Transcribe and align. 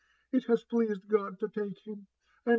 <^It 0.33 0.47
has 0.47 0.63
pleased 0.63 1.07
God 1.07 1.39
to 1.41 1.47
take 1.47 1.77
him. 1.85 2.07
And 2.45 2.47
oh. 2.47 2.49